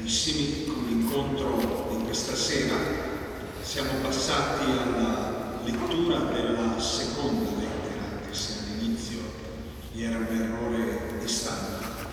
carissimi, 0.00 0.64
con 0.64 0.86
l'incontro 0.88 1.88
di 1.90 2.04
questa 2.04 2.34
sera. 2.34 2.74
Siamo 3.62 3.90
passati 4.02 4.64
alla 4.64 5.60
lettura 5.62 6.18
della 6.20 6.80
seconda 6.80 7.50
lettera, 7.50 8.04
anche 8.14 8.34
se 8.34 8.54
all'inizio 8.60 9.18
vi 9.92 10.04
era 10.04 10.16
un 10.16 10.26
errore 10.26 11.18
di 11.20 11.28
stampa, 11.28 12.08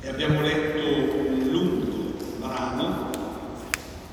e 0.00 0.08
abbiamo 0.08 0.40
letto 0.40 0.80
un 0.80 1.48
lungo 1.50 2.14
brano 2.38 3.10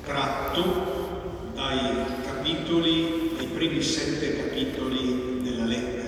tratto 0.04 1.52
dai 1.54 2.04
capitoli, 2.22 3.32
dai 3.36 3.46
primi 3.46 3.82
sette 3.82 4.36
capitoli 4.36 5.40
della 5.42 5.64
lettera, 5.64 6.04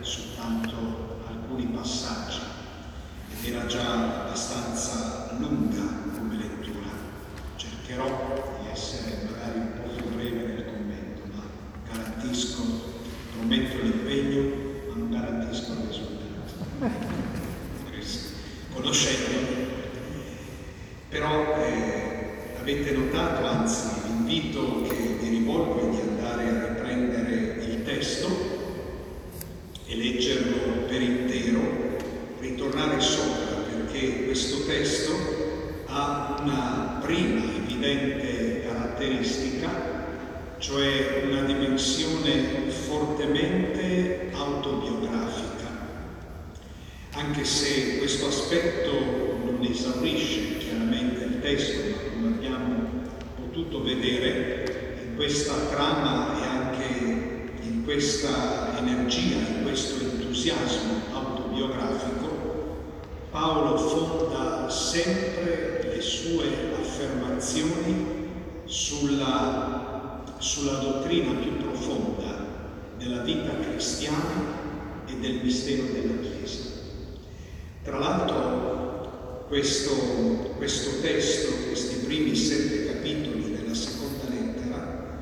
soltanto 0.00 1.20
alcuni 1.26 1.66
passaggi, 1.66 2.38
ed 3.42 3.52
era 3.52 3.66
già 3.66 4.22
abbastanza 4.22 5.34
lunga 5.38 6.00
come 6.16 6.36
lettura. 6.36 6.90
Cercherò 7.56 8.60
di 8.62 8.70
essere 8.70 9.28
magari 9.28 9.58
un 9.58 9.72
po' 9.82 9.88
più 9.94 10.14
breve 10.14 10.46
nel 10.46 10.64
commento, 10.64 11.22
ma 11.34 11.42
garantisco, 11.90 12.62
prometto 13.36 13.82
l'impegno, 13.82 14.42
ma 14.88 14.94
non 14.96 15.10
garantisco 15.10 15.72
il 15.72 15.78
risultato. 15.88 16.20
Conoscendolo. 18.72 19.70
Però 21.08 21.56
eh, 21.56 22.54
avete 22.58 22.90
notato, 22.92 23.46
anzi 23.46 23.88
l'invito 24.06 24.82
che 24.82 25.18
vi 25.20 25.28
rivolgo 25.28 25.88
è 25.88 25.90
di 25.90 26.00
andare 26.00 26.48
a 26.48 26.68
riprendere 26.68 27.64
il 27.64 27.82
testo 27.84 28.28
e 29.84 29.96
leggerlo 29.96 30.84
per 30.86 31.02
intero, 31.02 31.60
ritornare 32.40 32.98
sopra 33.00 33.56
perché 33.56 34.24
questo 34.24 34.64
testo 34.64 35.12
ha 35.86 36.38
una 36.40 36.98
prima 37.02 37.44
evidente 37.44 38.62
caratteristica, 38.66 39.68
cioè 40.58 41.24
una 41.28 41.42
fortemente 42.68 44.30
autobiografica, 44.32 45.68
anche 47.12 47.44
se 47.44 47.98
questo 47.98 48.26
aspetto 48.26 48.90
non 49.44 49.58
esaurisce 49.62 50.58
chiaramente 50.58 51.24
il 51.24 51.40
testo, 51.40 51.90
ma 51.90 51.96
come 52.10 52.26
abbiamo 52.34 52.74
potuto 53.36 53.82
vedere 53.82 55.00
in 55.06 55.16
questa 55.16 55.54
trama 55.70 56.40
e 56.40 56.46
anche 56.46 56.84
in 57.62 57.84
questa 57.84 58.78
energia, 58.78 59.36
in 59.36 59.62
questo 59.62 60.02
entusiasmo 60.02 60.94
autobiografico, 61.12 62.22
Paolo 63.30 63.76
fonda 63.78 64.68
sempre 64.68 65.90
le 65.94 66.00
sue 66.00 66.44
affermazioni 66.78 68.30
sulla, 68.64 70.22
sulla 70.38 70.78
dottrina 70.78 71.32
più 71.32 71.56
profonda 71.56 72.31
della 73.02 73.22
vita 73.22 73.50
cristiana 73.58 74.60
e 75.06 75.16
del 75.18 75.40
mistero 75.42 75.82
della 75.92 76.20
Chiesa. 76.20 76.60
Tra 77.82 77.98
l'altro 77.98 79.44
questo, 79.48 79.90
questo 80.56 81.00
testo, 81.00 81.66
questi 81.66 82.04
primi 82.06 82.34
sette 82.36 82.86
capitoli 82.86 83.56
della 83.56 83.74
seconda 83.74 84.28
lettera, 84.28 85.18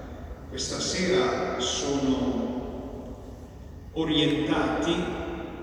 questa 0.51 0.79
sera 0.79 1.59
sono 1.59 2.59
orientati 3.93 4.95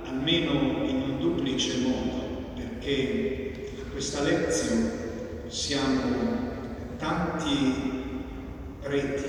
almeno 0.06 0.86
in 0.86 1.02
un 1.04 1.20
duplice 1.20 1.78
modo 1.78 2.26
perché 2.56 3.70
a 3.80 3.92
questa 3.92 4.24
lezione 4.24 5.06
siamo 5.48 6.16
tanti 6.98 8.26
preti, 8.82 9.26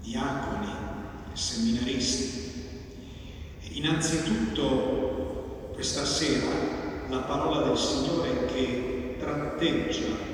diaconi 0.00 0.91
seminaristi. 1.34 2.40
Innanzitutto 3.72 5.70
questa 5.72 6.04
sera 6.04 6.50
la 7.08 7.18
parola 7.20 7.66
del 7.66 7.76
Signore 7.76 8.46
che 8.46 9.16
tratteggia 9.18 10.30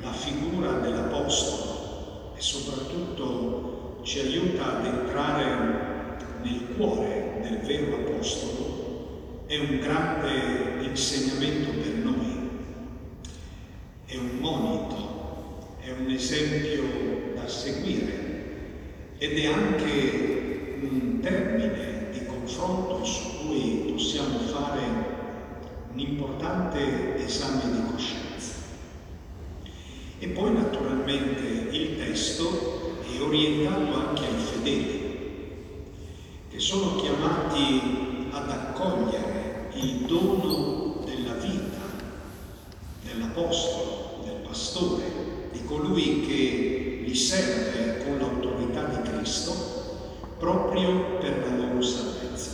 la 0.00 0.12
figura 0.12 0.72
dell'Apostolo 0.80 2.34
e 2.36 2.40
soprattutto 2.40 4.00
ci 4.02 4.18
aiuta 4.18 4.78
ad 4.78 4.84
entrare 4.84 6.18
nel 6.42 6.74
cuore 6.76 7.40
del 7.42 7.58
vero 7.60 7.96
Apostolo 7.96 8.74
è 9.46 9.58
un 9.58 9.78
grande 9.78 10.84
insegnamento 10.84 11.70
per 11.70 11.92
noi, 11.94 12.48
è 14.06 14.16
un 14.16 14.38
monito, 14.40 15.76
è 15.80 15.90
un 15.90 16.10
esempio 16.10 16.82
da 17.34 17.46
seguire 17.46 18.23
ed 19.24 19.38
è 19.38 19.46
anche 19.46 20.76
un 20.82 21.20
termine 21.22 22.10
di 22.12 22.26
confronto 22.26 23.02
su 23.06 23.22
cui 23.38 23.90
possiamo 23.90 24.38
fare 24.40 24.82
un 25.90 25.98
importante 25.98 27.24
esame 27.24 27.62
di 27.72 27.90
coscienza. 27.90 28.52
E 30.18 30.26
poi 30.26 30.52
naturalmente 30.52 31.74
il 31.74 31.96
testo 31.96 33.00
è 33.02 33.18
orientato 33.18 34.08
anche 34.08 34.26
ai 34.26 34.36
fedeli, 34.36 35.16
che 36.50 36.58
sono 36.58 36.96
chiamati 36.96 38.28
ad 38.30 38.50
accogliere 38.50 39.70
il 39.72 40.04
dono 40.06 41.02
della 41.06 41.32
vita 41.32 41.80
dell'Apostolo, 43.02 44.22
del 44.22 44.46
pastore, 44.46 45.48
di 45.50 45.64
colui 45.64 46.26
che 46.26 47.04
li 47.06 47.14
serve 47.14 48.04
con 48.04 48.18
l'autorità 48.18 48.43
Cristo 49.24 50.36
proprio 50.38 51.16
per 51.18 51.38
la 51.38 51.56
loro 51.56 51.80
salvezza. 51.80 52.50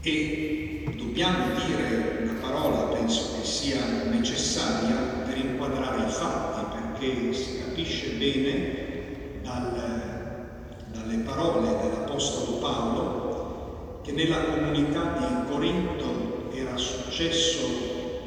E 0.00 0.94
dobbiamo 0.96 1.44
dire 1.66 2.20
una 2.22 2.40
parola, 2.40 2.94
penso 2.94 3.34
che 3.34 3.46
sia 3.46 3.84
necessaria 4.08 4.94
per 5.26 5.36
inquadrare 5.36 6.06
i 6.06 6.10
fatti, 6.10 6.76
perché 6.78 7.34
si 7.34 7.58
capisce 7.58 8.08
bene 8.12 9.42
dal, 9.42 10.46
dalle 10.90 11.16
parole 11.18 11.76
dell'Apostolo 11.76 12.56
Paolo 12.60 14.00
che 14.02 14.12
nella 14.12 14.42
comunità 14.44 15.18
di 15.18 15.52
Corinto 15.52 16.50
era 16.54 16.78
successo 16.78 17.58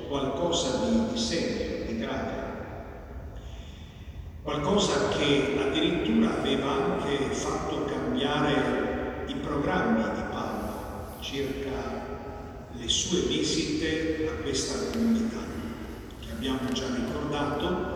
qualcosa 0.07 0.85
di, 0.85 1.11
di 1.11 1.17
serio, 1.17 1.70
qualcosa 4.43 5.09
che 5.09 5.55
addirittura 5.59 6.39
aveva 6.39 6.71
anche 6.71 7.17
fatto 7.31 7.85
cambiare 7.85 9.25
i 9.27 9.35
programmi 9.35 10.03
di 10.15 10.21
Paolo 10.31 11.19
circa 11.19 11.69
le 12.73 12.87
sue 12.87 13.21
visite 13.27 14.27
a 14.27 14.41
questa 14.41 14.91
comunità, 14.91 15.37
che 16.19 16.31
abbiamo 16.31 16.71
già 16.71 16.87
ricordato, 16.87 17.89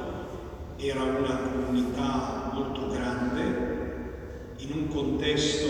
era 0.78 1.02
una 1.02 1.36
comunità 1.36 2.52
molto 2.54 2.90
grande, 2.90 4.54
in 4.58 4.72
un 4.72 4.88
contesto 4.88 5.66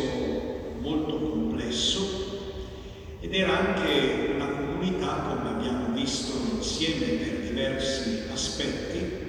molto 0.81 1.17
complesso 1.17 2.23
ed 3.21 3.33
era 3.33 3.57
anche 3.57 4.33
una 4.35 4.47
comunità, 4.47 5.23
come 5.29 5.49
abbiamo 5.49 5.93
visto 5.93 6.33
insieme 6.53 7.05
per 7.05 7.39
diversi 7.39 8.23
aspetti, 8.31 9.24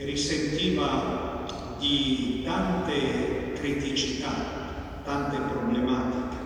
che 0.00 0.06
risentiva 0.06 1.44
di 1.78 2.40
tante 2.42 3.52
criticità, 3.52 5.02
tante 5.04 5.36
problematiche. 5.52 6.36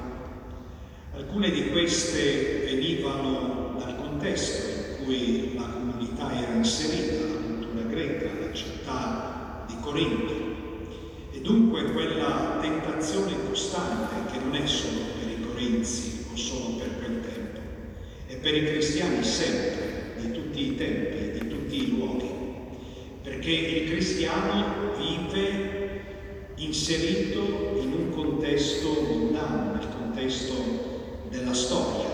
Alcune 1.14 1.50
di 1.52 1.70
queste 1.70 2.62
venivano 2.64 3.76
dal 3.78 3.96
contesto 3.96 4.66
in 4.66 5.04
cui 5.04 5.54
la 5.54 5.68
comunità 5.68 6.36
era 6.36 6.52
inserita, 6.52 7.26
la 7.26 7.40
cultura 7.42 7.82
greca, 7.82 8.30
la 8.40 8.52
città 8.52 9.64
di 9.68 9.76
Corinto, 9.80 10.32
dunque 11.40 11.92
quella 11.92 12.58
tentazione 12.60 13.34
costante 13.46 14.32
che 14.32 14.38
non 14.42 14.56
è 14.56 14.66
solo 14.66 15.00
per 15.20 15.30
i 15.30 15.46
corinzi 15.46 16.24
o 16.32 16.36
solo 16.36 16.76
per 16.76 16.96
quel 16.96 17.20
tempo, 17.20 17.60
è 18.26 18.36
per 18.36 18.54
i 18.54 18.64
cristiani 18.64 19.22
sempre, 19.22 20.14
di 20.16 20.32
tutti 20.32 20.72
i 20.72 20.74
tempi, 20.74 21.16
e 21.16 21.38
di 21.38 21.48
tutti 21.48 21.76
i 21.76 21.90
luoghi, 21.90 22.33
perché 23.24 23.50
il 23.50 23.90
cristiano 23.90 24.92
vive 24.98 26.02
inserito 26.56 27.40
in 27.80 27.92
un 27.94 28.10
contesto 28.10 29.00
mondano, 29.00 29.76
nel 29.76 29.88
contesto 29.96 30.52
della 31.30 31.54
storia. 31.54 32.10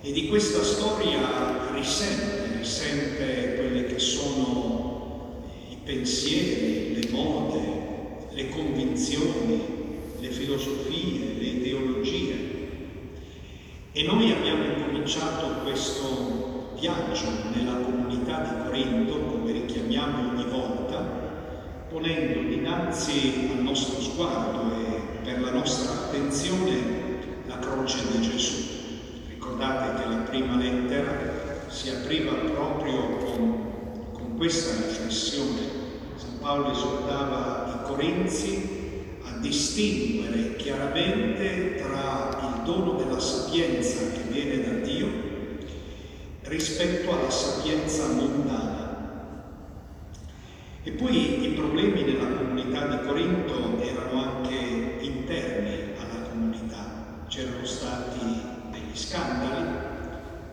E 0.00 0.12
di 0.12 0.28
questa 0.28 0.62
storia 0.62 1.72
risente, 1.74 2.56
risente 2.56 3.54
quelle 3.56 3.86
che 3.86 3.98
sono 3.98 5.42
i 5.70 5.76
pensieri, 5.82 7.00
le 7.02 7.10
mode, 7.10 7.60
le 8.30 8.48
convinzioni, 8.50 9.60
le 10.20 10.30
filosofie, 10.30 11.34
le 11.36 11.46
ideologie. 11.46 12.34
E 13.90 14.02
noi 14.04 14.30
abbiamo 14.30 14.84
cominciato 14.84 15.62
questo 15.64 16.76
viaggio 16.78 17.26
nella 17.52 17.72
comunità 17.72 18.05
ponendo 22.06 22.48
dinanzi 22.48 23.50
al 23.50 23.64
nostro 23.64 24.00
sguardo 24.00 24.76
e 24.76 25.24
per 25.24 25.40
la 25.40 25.50
nostra 25.50 25.92
attenzione 25.92 26.74
la 27.48 27.58
croce 27.58 27.98
di 28.12 28.20
Gesù. 28.30 28.54
Ricordate 29.28 30.00
che 30.00 30.08
la 30.08 30.18
prima 30.18 30.56
lettera 30.56 31.64
si 31.66 31.90
apriva 31.90 32.32
proprio 32.32 33.08
con, 33.08 34.12
con 34.12 34.36
questa 34.36 34.86
riflessione. 34.86 35.62
San 36.14 36.38
Paolo 36.38 36.70
esortava 36.70 37.82
i 37.82 37.86
Corinzi 37.88 38.68
a 39.24 39.38
distinguere 39.38 40.54
chiaramente 40.54 41.74
tra 41.74 42.54
il 42.54 42.62
dono 42.62 42.92
della 42.92 43.18
sapienza 43.18 44.12
che 44.12 44.22
viene 44.30 44.62
da 44.62 44.86
Dio 44.86 45.08
rispetto 46.42 47.12
alla 47.12 47.30
sapienza 47.30 48.06
mondana. 48.06 48.75
E 50.86 50.92
poi 50.92 51.44
i 51.44 51.48
problemi 51.54 52.02
nella 52.02 52.28
comunità 52.36 52.86
di 52.86 53.04
Corinto 53.04 53.82
erano 53.82 54.22
anche 54.22 54.54
interni 55.00 55.94
alla 55.98 56.28
comunità. 56.28 57.24
C'erano 57.26 57.64
stati 57.64 58.24
degli 58.70 58.96
scandali, 58.96 59.66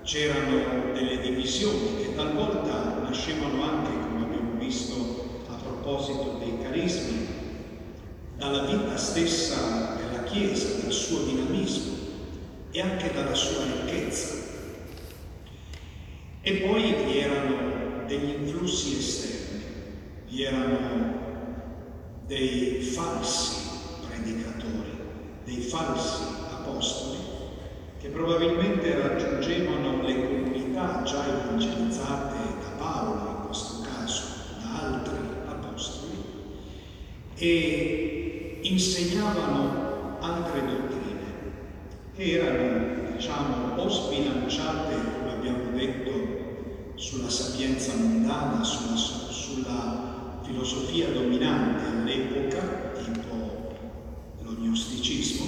c'erano 0.01 0.91
delle 0.91 1.21
divisioni 1.21 1.97
che 2.01 2.15
talvolta 2.15 3.01
nascevano 3.03 3.61
anche, 3.61 3.91
come 3.91 4.25
abbiamo 4.25 4.57
visto 4.57 5.43
a 5.49 5.53
proposito 5.53 6.39
dei 6.39 6.57
carismi, 6.63 7.27
dalla 8.35 8.65
vita 8.65 8.97
stessa 8.97 9.97
della 9.97 10.23
Chiesa, 10.23 10.81
dal 10.81 10.91
suo 10.91 11.25
dinamismo 11.25 11.93
e 12.71 12.81
anche 12.81 13.13
dalla 13.13 13.35
sua 13.35 13.65
ricchezza. 13.65 14.33
E 16.41 16.53
poi 16.53 16.95
vi 17.05 17.19
erano 17.19 18.05
degli 18.07 18.33
influssi 18.41 18.97
esterni, 18.97 19.42
vi 20.33 20.43
erano 20.45 21.21
dei 22.25 22.81
falsi 22.81 23.69
predicatori, 24.07 24.97
dei 25.45 25.61
falsi 25.61 26.23
apostoli 26.51 27.19
che 27.99 28.07
probabilmente 28.09 28.99
raggiungevano 28.99 30.01
le 30.01 30.27
comunità 30.27 31.03
già 31.03 31.23
evangelizzate 31.27 32.35
da 32.61 32.69
Paolo 32.77 33.29
in 33.29 33.45
questo 33.45 33.81
caso, 33.81 34.23
da 34.59 34.87
altri 34.87 35.17
apostoli, 35.47 36.23
e 37.35 38.59
insegnavano 38.63 40.17
altre 40.19 40.61
dottrine. 40.65 41.11
Che 42.15 42.31
erano, 42.31 43.11
diciamo, 43.15 43.75
o 43.75 43.87
sbilanciate, 43.87 44.95
come 45.19 45.31
abbiamo 45.31 45.77
detto, 45.77 46.11
sulla 46.95 47.29
sapienza 47.29 47.93
mondana, 47.95 48.63
sulla, 48.63 48.95
sulla 48.95 50.12
filosofia 50.43 51.09
dominante 51.09 51.85
all'epoca, 51.85 52.91
tipo 53.03 53.75
lo 54.41 54.51
gnosticismo, 54.51 55.45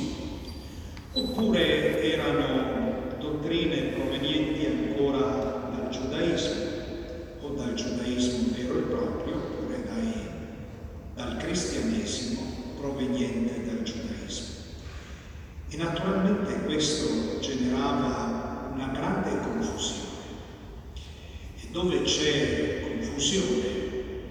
oppure 1.13 2.01
erano 2.01 3.13
dottrine 3.19 3.93
provenienti 3.93 4.65
ancora 4.65 5.69
dal 5.75 5.89
giudaismo 5.89 6.63
o 7.41 7.49
dal 7.49 7.73
giudaismo 7.73 8.53
vero 8.55 8.77
e 8.79 8.81
proprio, 8.83 9.35
oppure 9.35 9.83
dai, 9.83 10.13
dal 11.15 11.37
cristianesimo 11.37 12.41
proveniente 12.79 13.65
dal 13.65 13.83
giudaismo. 13.83 14.53
E 15.69 15.77
naturalmente 15.77 16.63
questo 16.63 17.39
generava 17.39 18.71
una 18.73 18.87
grande 18.87 19.37
confusione. 19.39 20.03
E 21.61 21.67
dove 21.71 22.01
c'è 22.03 22.81
confusione, 22.81 23.83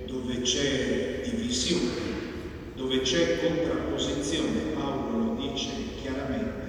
dove 0.06 0.40
c'è 0.42 1.20
divisione, 1.24 2.02
dove 2.74 3.00
c'è 3.00 3.40
contrapposizione, 3.40 4.72
Paolo 4.74 5.18
lo 5.18 5.34
dice 5.34 5.70
chiaramente, 6.00 6.64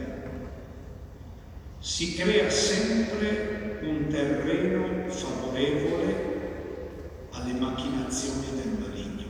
si 1.95 2.13
crea 2.13 2.49
sempre 2.49 3.79
un 3.83 4.07
terreno 4.09 5.07
favorevole 5.07 6.33
alle 7.31 7.53
macchinazioni 7.53 8.47
del 8.53 8.77
maligno, 8.77 9.23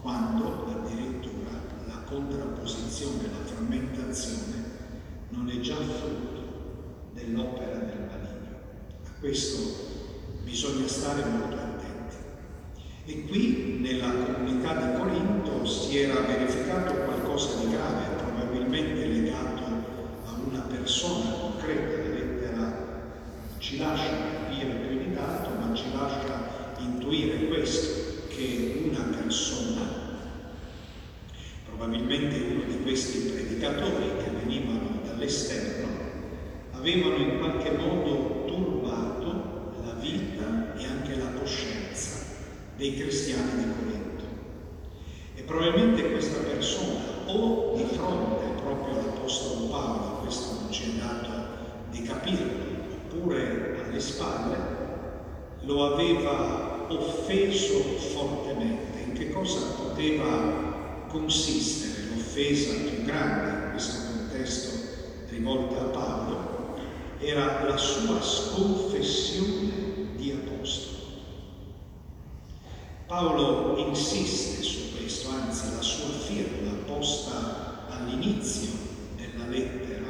quando 0.00 0.64
addirittura 0.68 1.60
la 1.88 2.04
contrapposizione, 2.06 3.22
la 3.22 3.52
frammentazione 3.52 4.62
non 5.30 5.50
è 5.50 5.58
già 5.58 5.74
frutto 5.74 7.08
dell'opera 7.14 7.78
del 7.78 8.06
maligno. 8.06 8.56
A 9.04 9.10
questo 9.18 9.58
bisogna 10.44 10.86
stare 10.86 11.24
molto 11.24 11.56
attenti. 11.56 12.16
E 13.06 13.26
qui 13.26 13.78
nella 13.80 14.08
comunità 14.08 14.76
di 14.76 14.98
Corinto 15.00 15.66
si 15.66 15.98
era 15.98 16.20
verificato 16.20 16.94
qualcosa 16.94 17.58
di 17.58 17.72
grave, 17.72 18.22
probabilmente 18.22 19.04
legato 19.04 19.62
a 20.26 20.36
una 20.46 20.60
persona 20.60 21.32
concreta. 21.32 21.96
La 21.96 22.08
lettera 22.14 23.12
ci 23.58 23.78
lascia 23.78 24.10
capire 24.10 24.74
più 24.86 24.98
di 24.98 25.14
tanto, 25.14 25.48
ma 25.58 25.74
ci 25.74 25.84
lascia 25.92 26.74
intuire 26.78 27.48
questo, 27.48 28.22
che 28.28 28.90
una 28.90 29.16
persona, 29.16 29.82
probabilmente 31.66 32.36
uno 32.36 32.62
di 32.64 32.82
questi 32.82 33.30
predicatori 33.30 34.16
che 34.22 34.30
venivano 34.30 35.00
dall'esterno, 35.04 35.88
avevano 36.72 37.16
in 37.16 37.38
qualche 37.38 37.70
modo 37.72 38.44
turbato 38.46 39.72
la 39.84 39.92
vita 40.00 40.74
e 40.76 40.86
anche 40.86 41.16
la 41.16 41.32
coscienza 41.38 42.22
dei 42.76 42.96
cristiani 42.96 43.50
di 43.56 43.64
Corinto. 43.78 44.24
E 45.36 45.42
probabilmente 45.42 46.10
questa 46.10 46.40
persona, 46.40 47.00
o 47.26 47.74
di 47.76 47.84
fronte 47.94 48.60
proprio 48.60 48.98
all'Apostolo 48.98 49.68
Paolo, 49.68 50.18
questo 50.22 50.60
non 50.60 50.72
ci 50.72 50.90
è 50.90 50.94
dato 51.00 51.28
di 51.90 52.02
capirlo, 52.02 52.50
oppure 53.06 53.80
alle 53.84 54.00
spalle, 54.00 54.56
lo 55.60 55.94
aveva 55.94 56.86
offeso 56.88 57.78
fortemente. 57.78 59.02
In 59.06 59.12
che 59.12 59.30
cosa 59.30 59.60
poteva 59.76 61.06
consistere 61.08 62.08
l'offesa 62.08 62.74
più 62.74 63.04
grande 63.04 63.50
in 63.50 63.70
questo 63.70 64.12
contesto 64.12 64.70
rivolta 65.28 65.80
a 65.80 65.84
Paolo? 65.84 66.52
Era 67.18 67.62
la 67.68 67.76
sua 67.76 68.20
sconfessione 68.20 69.70
di 70.16 70.32
apostolo. 70.32 70.92
Paolo 73.06 73.76
insiste 73.86 74.62
su 74.62 74.96
questo, 74.96 75.28
anzi 75.30 75.74
la 75.74 75.82
sua 75.82 76.08
firma 76.08 76.72
posta 76.86 77.86
all'inizio 77.90 78.70
della 79.16 79.46
lettera, 79.46 80.08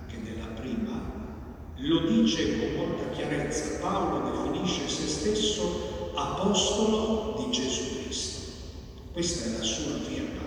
anche 0.00 0.20
della 0.22 0.46
prima, 0.46 1.00
lo 1.76 2.00
dice 2.06 2.58
con 2.58 2.74
molta 2.74 3.10
chiarezza. 3.10 3.78
Paolo 3.78 4.30
definisce 4.30 4.88
se 4.88 5.06
stesso 5.06 6.10
apostolo 6.14 7.36
di 7.38 7.52
Gesù 7.52 8.02
Cristo. 8.02 8.50
Questa 9.12 9.48
è 9.48 9.52
la 9.58 9.64
sua 9.64 9.98
firma 10.00 10.42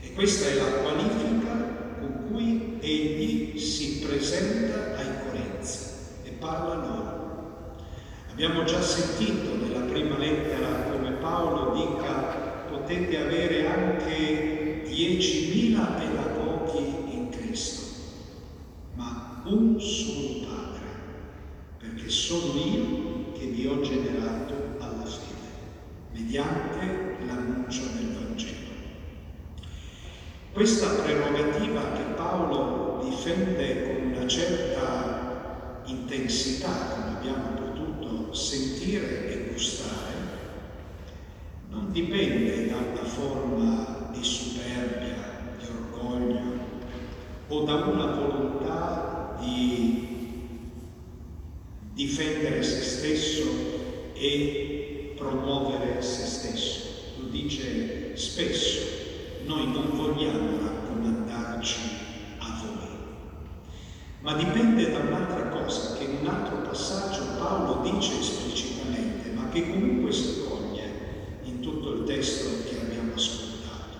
e 0.00 0.12
questa 0.12 0.48
è 0.48 0.54
la 0.54 0.72
qualifica 0.82 1.98
con 2.00 2.24
cui 2.28 2.78
egli 2.80 3.56
si 3.58 3.93
presenta 4.06 4.96
ai 4.96 5.06
Corinzi 5.22 5.84
e 6.24 6.30
parla 6.30 6.74
loro. 6.74 7.76
Abbiamo 8.30 8.64
già 8.64 8.82
sentito 8.82 9.54
nella 9.56 9.86
prima 9.86 10.18
lettera 10.18 10.90
come 10.90 11.12
Paolo 11.12 11.72
dica 11.74 12.64
potete 12.68 13.18
avere 13.18 13.66
anche 13.66 14.84
10.000 14.84 15.96
pedagogi 15.96 17.14
in 17.16 17.28
Cristo, 17.30 17.82
ma 18.94 19.42
un 19.44 19.80
solo 19.80 20.46
Padre, 20.46 20.86
perché 21.78 22.08
sono 22.08 22.58
io 22.60 23.32
che 23.32 23.46
vi 23.46 23.66
ho 23.66 23.80
generato 23.80 24.76
alla 24.78 25.04
fede, 25.04 26.12
mediante 26.12 27.16
l'annuncio 27.26 27.82
del 27.96 28.12
Vangelo. 28.12 28.72
Questa 30.52 30.88
prerogativa 30.88 31.92
che 31.92 32.02
Paolo 32.14 33.02
difende 33.08 33.82
con 33.82 34.12
una 34.12 34.26
certa 34.28 35.82
intensità, 35.86 36.53
come 36.70 37.16
abbiamo 37.16 37.48
potuto 37.54 38.34
sentire 38.34 39.28
e 39.28 39.52
gustare, 39.52 40.12
non 41.70 41.92
dipende 41.92 42.68
da 42.68 42.76
una 42.76 43.04
forma 43.04 44.10
di 44.12 44.22
superbia, 44.22 45.14
di 45.58 45.66
orgoglio 45.66 46.40
o 47.48 47.62
da 47.64 47.74
una 47.74 48.06
volontà 48.06 49.36
di 49.40 50.04
difendere 51.94 52.62
se 52.62 52.82
stesso 52.82 53.42
e 54.14 55.14
promuovere 55.16 56.02
se 56.02 56.24
stesso. 56.24 56.80
Lo 57.20 57.28
dice 57.28 58.16
spesso, 58.16 58.80
noi 59.44 59.70
non 59.70 59.90
vogliamo 59.92 60.58
raccomandarci 60.62 61.78
a 62.38 62.62
voi, 62.62 62.83
ma 64.24 64.32
dipende 64.32 64.90
da 64.90 65.00
un'altra 65.00 65.48
cosa 65.48 65.98
che 65.98 66.04
in 66.04 66.16
un 66.22 66.26
altro 66.26 66.56
passaggio 66.62 67.36
Paolo 67.36 67.82
dice 67.82 68.18
esplicitamente, 68.18 69.28
ma 69.32 69.50
che 69.50 69.68
comunque 69.68 70.12
si 70.12 70.42
coglie 70.48 71.40
in 71.42 71.60
tutto 71.60 71.92
il 71.92 72.04
testo 72.04 72.64
che 72.66 72.80
abbiamo 72.80 73.12
ascoltato. 73.12 73.98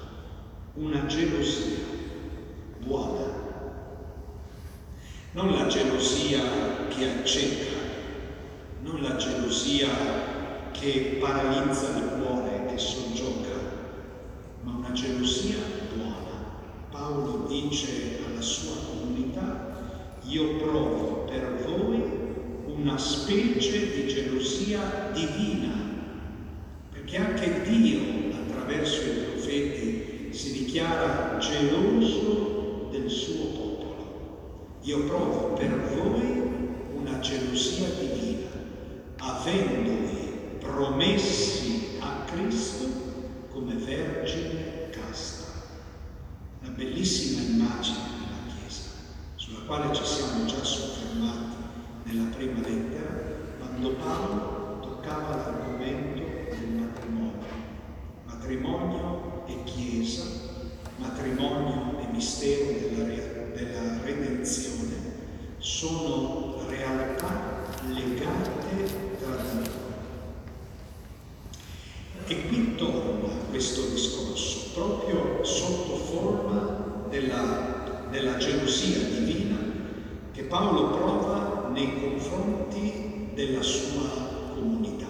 Una 0.76 1.04
gelosia 1.04 1.76
buona. 2.78 3.32
Non 5.32 5.52
la 5.52 5.66
gelosia 5.66 6.40
che 6.88 7.04
acceca, 7.04 7.76
non 8.80 9.02
la 9.02 9.16
gelosia 9.16 9.90
che 10.72 11.18
paralizza 11.20 11.98
il 11.98 12.22
cuore, 12.22 12.64
che 12.70 12.78
soggioga, 12.78 13.56
ma 14.62 14.72
una 14.72 14.92
gelosia 14.92 15.58
buona. 15.94 16.62
Paolo 16.90 17.44
dice 17.46 18.20
alla 18.26 18.40
sua 18.40 18.76
comunità, 18.88 19.73
io 20.26 20.56
provo 20.56 21.24
per 21.24 21.62
voi 21.66 22.02
una 22.66 22.96
specie 22.96 23.94
di 23.94 24.08
gelosia 24.08 25.10
divina, 25.12 25.72
perché 26.90 27.16
anche 27.18 27.62
Dio 27.62 28.34
attraverso 28.34 29.02
i 29.02 29.24
profeti 29.30 30.28
si 30.32 30.52
dichiara 30.52 31.38
geloso 31.38 32.88
del 32.90 33.08
suo 33.10 33.44
popolo. 33.44 34.78
Io 34.82 35.04
provo 35.04 35.52
per 35.52 35.94
voi 35.94 36.42
una 36.94 37.18
gelosia 37.20 37.88
divina, 38.00 38.48
avendovi 39.18 40.32
promessi 40.58 41.98
a 42.00 42.24
Cristo 42.24 42.86
come 43.50 43.74
vergine 43.74 44.88
casta. 44.90 45.52
Una 46.60 46.70
bellissima 46.70 47.42
immagine 47.42 48.13
sulla 49.54 49.66
quale 49.66 49.94
ci 49.94 50.04
siamo 50.04 50.44
già 50.46 50.62
soffermati 50.62 51.56
nella 52.04 52.34
prima 52.34 52.61
lettera, 52.61 53.08
quando 53.58 53.90
Paolo 53.94 54.80
toccava 54.80 55.37
l'argomento 55.37 56.23
del 56.50 56.68
matrimonio. 56.80 57.62
Matrimonio 58.26 59.44
e 59.46 59.62
Chiesa, 59.64 60.25
matrimonio 60.96 62.00
e 62.00 62.12
mistero 62.12 62.73
della, 62.73 63.04
della 63.54 64.02
redenzione 64.02 65.12
sono 65.58 66.66
realtà 66.68 67.62
legate 67.88 69.16
tra 69.18 69.37
di 69.37 69.56
loro. 69.56 69.92
E 72.26 72.46
qui 72.49 72.75
torna 72.75 73.32
questo 73.50 73.87
discorso 73.88 74.73
proprio 74.75 75.44
sotto 75.44 75.96
forma 75.96 77.06
della 77.08 77.75
della 78.14 78.37
gelosia 78.37 78.99
divina 79.08 79.43
che 80.34 80.42
Paolo 80.42 80.90
prova 80.90 81.68
nei 81.72 82.00
confronti 82.00 83.30
della 83.34 83.62
sua 83.62 84.08
comunità. 84.52 85.06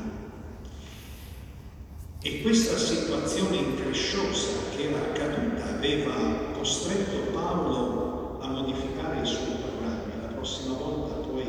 E 2.20 2.42
questa 2.42 2.76
situazione 2.76 3.56
incresciosa 3.56 4.50
che 4.76 4.90
era 4.90 4.98
accaduta 4.98 5.76
aveva 5.76 6.12
costretto 6.52 7.32
Paolo 7.32 8.38
a 8.40 8.48
modificare 8.48 9.22
i 9.22 9.26
suoi 9.26 9.56
programmi. 9.62 10.12
La 10.20 10.28
prossima 10.28 10.74
volta 10.76 11.14
poi, 11.26 11.44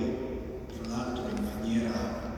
tra 0.80 0.90
l'altro 0.90 1.24
in 1.36 1.44
maniera 1.44 2.34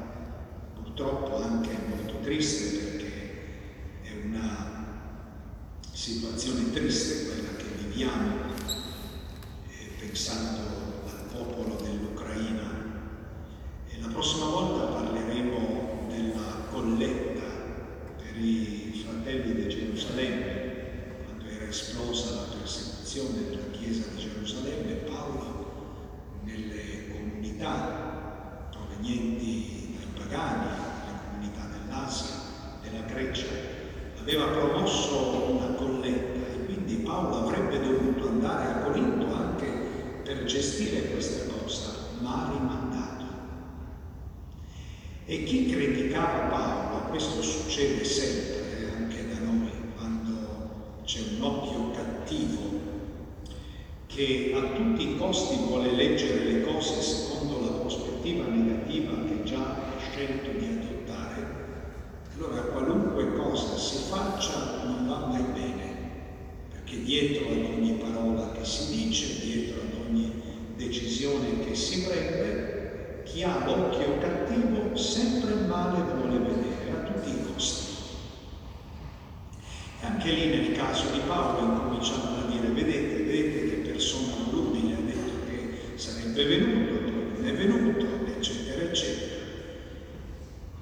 purtroppo 0.74 1.44
anche 1.44 1.78
molto 1.88 2.16
triste 2.24 2.78
perché 2.78 3.32
è 4.02 4.26
una 4.26 4.86
situazione 5.92 6.72
triste 6.72 7.28
quella 7.28 7.56
che 7.58 7.66
viviamo 7.78 8.56
pensando 10.00 10.62
al 11.06 11.26
popolo 11.32 11.76
dell'Ucraina. 11.82 12.86
E 13.90 14.00
la 14.02 14.08
prossima 14.08 14.46
volta 14.46 14.86
parleremo 14.94 16.08
della 16.10 16.66
colletta 16.72 17.46
per 18.18 18.36
i 18.44 19.04
fratelli 19.06 19.54
di 19.54 19.68
Gerusalemme, 19.70 21.26
quando 21.26 21.46
era 21.46 21.66
esplosa 21.66 22.36
la 22.36 22.56
persecuzione 22.58 23.50
della 23.50 23.70
Chiesa 23.72 24.06
di 24.14 24.22
Gerusalemme, 24.22 24.94
Paolo 24.94 25.66
nelle 26.44 27.12
comunità 27.12 28.70
provenienti 28.72 29.98
dai 29.98 30.28
pagani, 30.28 30.66
nelle 30.66 31.20
comunità 31.30 31.70
dell'Asia, 31.72 32.36
della 32.82 33.06
Grecia, 33.06 33.46
aveva 34.20 34.46
promosso 34.48 35.52
una 35.52 35.74
colletta 35.76 36.54
e 36.54 36.66
quindi 36.66 36.96
Paolo 36.96 37.48
avrebbe 37.48 37.80
dovuto 37.82 38.28
andare 38.30 38.66
a 38.72 38.78
Corinto 38.80 39.34
anche 39.34 39.86
per 40.24 40.44
gestire 40.44 41.12
questa 41.12 41.54
cosa, 41.54 41.94
ma 42.20 42.48
ha 42.48 42.52
rimandato. 42.52 43.26
E 45.26 45.44
chi 45.44 45.70
criticava 45.70 46.50
Paolo, 46.50 47.06
questo 47.10 47.42
succede 47.42 48.04
sempre 48.04 48.92
anche 48.94 49.28
da 49.30 49.40
noi, 49.40 49.72
quando 49.96 51.00
c'è 51.06 51.22
un 51.38 51.42
occhio 51.44 51.92
cattivo 51.92 52.60
che 54.08 54.54
a 54.54 54.76
tutti 54.76 55.12
i 55.12 55.18
costi 55.18 55.56
vuole 55.66 55.92
leggere 55.92 56.44
le 56.44 56.62
cose 56.64 57.02
secondo 57.02 57.62
la 57.62 57.78
prospettiva 57.78 58.48
negativa 58.48 59.14
che 59.24 59.44
già 59.44 59.60
ha 59.60 59.98
scelto 60.12 60.58
di 60.58 60.66
adottare, 60.66 61.48
allora 62.36 62.62
qualunque 62.64 63.34
cosa 63.36 63.78
si 63.78 64.10
faccia 64.10 64.84
non 64.84 65.08
va 65.08 65.26
mai 65.28 65.44
bene, 65.54 65.96
perché 66.70 66.97
dietro 67.08 67.48
ad 67.48 67.64
ogni 67.78 67.94
parola 67.94 68.52
che 68.52 68.66
si 68.66 69.06
dice, 69.06 69.40
dietro 69.40 69.80
ad 69.80 70.08
ogni 70.08 70.28
decisione 70.76 71.60
che 71.66 71.74
si 71.74 72.04
prende, 72.04 73.22
chi 73.24 73.44
ha 73.44 73.66
l'occhio 73.66 74.18
cattivo 74.20 74.96
sempre 74.96 75.54
il 75.54 75.66
male 75.68 76.02
vuole 76.16 76.38
vedere 76.38 76.92
a 76.92 77.12
tutti 77.12 77.30
i 77.30 77.54
costi. 77.54 77.86
E 80.02 80.06
anche 80.06 80.32
lì 80.32 80.48
nel 80.48 80.72
caso 80.74 81.10
di 81.12 81.20
Paolo 81.26 81.74
incominciamo 81.74 82.44
a 82.44 82.50
dire, 82.52 82.68
vedete, 82.68 83.24
vedete 83.24 83.70
che 83.70 83.90
persona 83.90 84.34
volubile 84.50 84.96
ha 84.96 85.00
detto 85.00 85.46
che 85.48 85.98
sarebbe 85.98 86.46
venuto, 86.46 87.00
poi 87.00 87.12
non 87.36 87.46
è 87.48 87.54
venuto, 87.54 88.06
eccetera, 88.38 88.84
eccetera. 88.84 89.46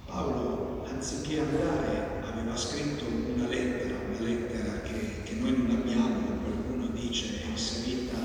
Paolo, 0.05 0.85
anziché 0.89 1.39
andare, 1.39 2.21
aveva 2.23 2.55
scritto 2.57 3.05
una 3.05 3.47
lettera, 3.47 3.95
una 4.09 4.27
lettera 4.27 4.81
che, 4.81 5.23
che 5.23 5.33
noi 5.35 5.51
non 5.57 5.69
abbiamo, 5.71 6.25
qualcuno 6.43 6.87
dice 6.93 7.41
è 7.41 7.49
inserita 7.49 8.15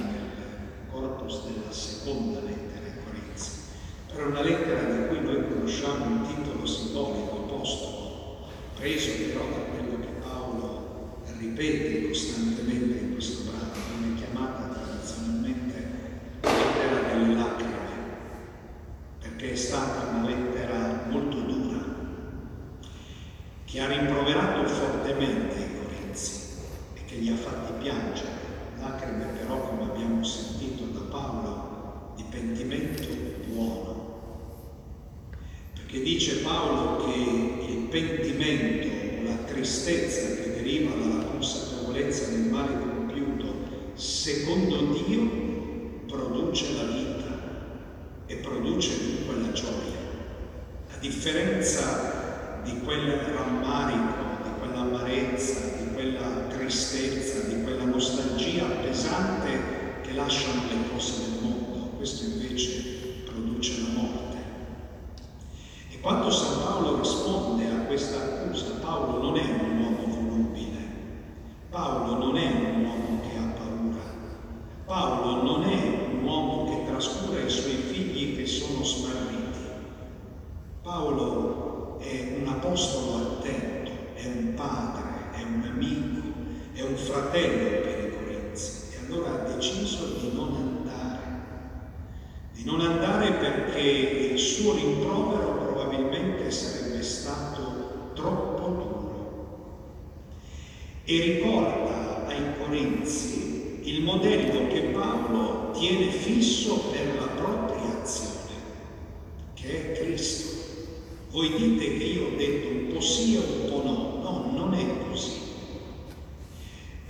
corpus 0.90 1.44
della 1.46 1.72
seconda 1.72 2.40
lettera 2.40 2.84
ai 2.84 3.02
Corinzi. 3.04 3.50
Era 4.12 4.26
una 4.26 4.42
lettera 4.42 4.82
di 4.82 5.06
cui 5.08 5.20
noi 5.20 5.48
conosciamo 5.48 6.04
un 6.04 6.26
titolo 6.26 6.66
simbolico, 6.66 7.44
apostolo, 7.44 8.48
preso 8.76 9.10
però 9.12 9.48
da 9.48 9.56
quello 9.70 10.00
che 10.00 10.12
Paolo 10.20 11.22
ripete 11.38 12.08
costantemente 12.08 12.98
in 12.98 13.12
questo 13.12 13.50
brano, 13.50 13.72
viene 13.98 14.20
chiamata 14.20 14.74
tradizionalmente 14.74 15.88
lettera 16.40 17.14
delle 17.14 17.34
lacrime, 17.34 17.76
perché 19.20 19.52
è 19.52 19.56
stata 19.56 20.10
una 20.10 20.28
lettera 20.28 21.06
molto 21.08 21.36
dura, 21.38 21.78
che 23.64 23.80
ha 23.80 23.86
rimproverato 23.86 24.68
fortemente 24.68 25.56
i 25.56 25.78
Corinzi 25.78 26.40
e 26.94 27.04
che 27.06 27.14
li 27.16 27.30
ha 27.30 27.36
fatti 27.36 27.72
piangere 27.80 28.40
lacrime 28.80 29.26
però, 29.38 29.68
come 29.68 29.82
abbiamo 29.82 30.24
sentito 30.24 30.84
da 30.84 31.00
Paolo, 31.10 32.12
di 32.16 32.24
pentimento 32.28 33.06
buono. 33.46 33.98
Perché 35.74 36.00
dice 36.00 36.38
Paolo 36.38 37.04
che 37.04 37.72
il 37.72 37.86
pentimento 37.90 38.88
o 38.88 39.22
la 39.24 39.36
tristezza 39.44 40.42
che 40.42 40.54
deriva 40.54 40.94
dalla 40.94 41.24
consapevolezza 41.24 42.30
del 42.30 42.50
male 42.50 42.78
compiuto, 42.78 43.54
secondo 43.94 44.76
Dio, 45.10 45.28
produce 46.06 46.72
la 46.74 46.84
vita 46.84 47.26
e 48.26 48.36
produce 48.36 48.90
dunque 48.96 49.40
la 49.40 49.52
gioia. 49.52 49.98
A 50.94 50.98
differenza 51.00 52.60
di 52.62 52.78
quel 52.80 53.10
rammarico, 53.10 54.44
di 54.44 54.50
quell'amarezza, 54.60 55.82
di 55.82 55.92
quella 55.94 56.46
tristezza, 56.48 57.48
di 57.48 57.62
quella 57.64 57.84
nostalgia 57.84 58.64
pesante 58.66 60.00
che 60.02 60.12
lasciano 60.12 60.62
le 60.68 60.88
cose 60.92 61.22
del 61.22 61.42
mondo. 61.42 61.96
Questo 61.96 62.26
invece 62.26 63.22
produce 63.24 63.80
la 63.82 64.00
morte. 64.00 64.36
E 65.90 65.98
quando 66.00 66.30
San 66.30 66.62
Paolo 66.62 66.98
risponde 66.98 67.66
a 67.66 67.84
questa 67.86 68.16
accusa, 68.16 68.78
Paolo 68.80 69.22
non 69.22 69.36
è 69.36 69.42
un 69.42 69.69
sapendo 87.30 87.70
le 87.70 88.52
e 88.52 89.06
allora 89.06 89.30
ha 89.30 89.54
deciso 89.54 90.18
di 90.18 90.32
non 90.34 90.52
andare, 90.56 91.20
di 92.52 92.64
non 92.64 92.80
andare 92.80 93.30
perché 93.34 93.78
il 94.32 94.38
suo 94.38 94.74
rimprovero 94.74 95.58
probabilmente 95.58 96.50
sarebbe 96.50 97.00
stato 97.02 98.10
troppo 98.14 98.66
duro. 98.66 99.98
E 101.04 101.20
ricorda 101.20 102.26
ai 102.26 102.58
Corinzi 102.58 103.78
il 103.82 104.02
modello 104.02 104.66
che 104.66 104.80
Paolo 104.92 105.70
tiene 105.78 106.10
fisso 106.10 106.90
per 106.90 107.14
la 107.16 107.26
propria 107.26 108.00
azione, 108.00 108.54
che 109.54 109.92
è 109.92 110.00
Cristo. 110.00 110.48
Voi 111.30 111.52
dite 111.56 111.96
che 111.96 112.04
io 112.04 112.26
ho 112.26 112.36
detto 112.36 112.68
un 112.68 112.92
po' 112.92 113.00
sì 113.00 113.36
o 113.36 113.40
un 113.40 113.69
po' 113.69 113.69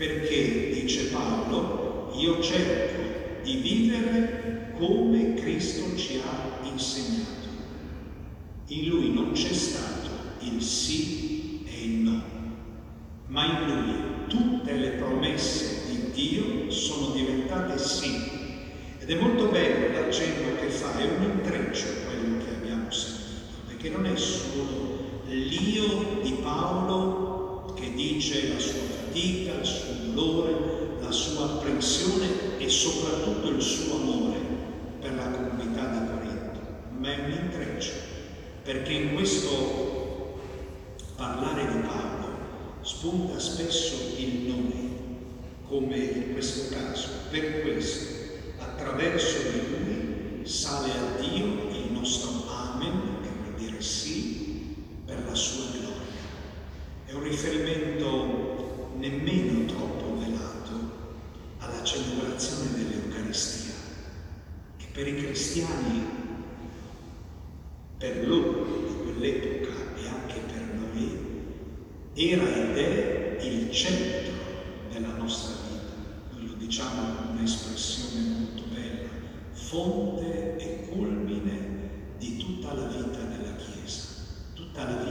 Perché, 0.00 0.70
dice 0.72 1.08
Paolo, 1.08 2.10
io 2.16 2.40
cerco 2.40 3.42
di 3.42 3.56
vivere 3.56 4.72
come 4.78 5.34
Cristo 5.34 5.94
ci 5.94 6.18
ha 6.24 6.66
insegnato. 6.66 7.48
In 8.68 8.88
lui 8.88 9.12
non 9.12 9.32
c'è 9.32 9.52
stato 9.52 10.08
il 10.38 10.62
sì 10.62 11.64
e 11.66 11.84
il 11.84 11.96
no, 11.96 12.22
ma 13.26 13.44
in 13.44 13.66
lui 13.66 13.94
tutte 14.28 14.72
le 14.72 14.88
promesse 14.92 15.82
di 15.90 16.10
Dio 16.12 16.70
sono 16.70 17.12
diventate 17.12 17.76
sì. 17.76 18.10
Ed 19.00 19.10
è 19.10 19.14
molto 19.16 19.48
bello 19.48 19.92
l'accento 19.92 20.62
che 20.62 20.70
fa, 20.70 20.98
è 20.98 21.04
un 21.14 21.24
intreccio 21.24 21.88
quello 22.06 22.38
che 22.38 22.54
abbiamo 22.54 22.90
sentito, 22.90 23.66
perché 23.66 23.90
non 23.90 24.06
è 24.06 24.16
solo 24.16 25.20
l'io 25.26 26.20
di 26.22 26.38
Paolo 26.40 27.74
che 27.78 27.92
dice 27.92 28.48
la 28.48 28.58
sua 28.58 28.99
fatica, 29.10 29.58
il 29.58 29.66
suo 29.66 29.92
dolore, 30.14 30.54
la 31.00 31.10
sua 31.10 31.44
apprensione 31.44 32.58
e 32.58 32.68
soprattutto 32.68 33.48
il 33.48 33.60
suo 33.60 33.96
amore 33.96 34.38
per 35.00 35.14
la 35.14 35.30
comunità 35.30 35.86
di 35.86 35.98
Corinto. 36.06 36.60
Ma 36.98 37.12
è 37.12 37.24
un 37.24 37.30
intreccio, 37.32 37.90
perché 38.62 38.92
in 38.92 39.14
questo 39.14 40.38
parlare 41.16 41.66
di 41.72 41.78
Paolo 41.80 42.28
spunta 42.82 43.38
spesso 43.38 43.94
il 44.16 44.48
nome, 44.48 44.88
come 45.66 45.96
in 45.96 46.32
questo 46.32 46.74
caso, 46.74 47.08
per 47.30 47.62
questo, 47.62 48.14
attraverso 48.58 49.38
di 49.50 49.60
lui 49.70 50.46
sale 50.46 50.90
a 50.90 51.20
Dio 51.20 51.69
cristiani 65.30 66.04
per 67.98 68.26
loro 68.26 68.64
di 68.64 68.94
quell'epoca 69.02 69.94
e 69.94 70.08
anche 70.08 70.40
per 70.40 70.74
noi 70.74 71.18
era 72.14 72.42
ed 72.52 72.76
è 72.76 73.38
il 73.40 73.70
centro 73.70 74.32
della 74.90 75.14
nostra 75.14 75.54
vita. 75.68 76.34
Noi 76.34 76.48
lo 76.48 76.54
diciamo 76.54 77.14
con 77.14 77.36
un'espressione 77.36 78.26
molto 78.26 78.62
bella, 78.72 79.08
fonte 79.52 80.56
e 80.56 80.88
culmine 80.88 81.78
di 82.18 82.36
tutta 82.36 82.74
la 82.74 82.86
vita 82.86 83.20
della 83.20 83.54
Chiesa, 83.54 84.08
tutta 84.54 84.82
la 84.82 84.96
vita 84.96 85.09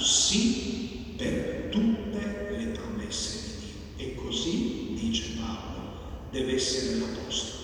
sì 0.00 1.14
per 1.16 1.68
tutte 1.70 2.56
le 2.56 2.66
promesse 2.66 3.38
di 3.58 3.66
Dio. 3.66 4.06
E 4.06 4.14
così, 4.14 4.94
dice 4.94 5.32
Paolo, 5.38 6.28
deve 6.30 6.54
essere 6.54 6.98
l'Apostolo. 6.98 7.58